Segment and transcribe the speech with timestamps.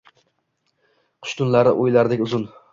[1.27, 2.53] Qish tunlari oʼylardek uzun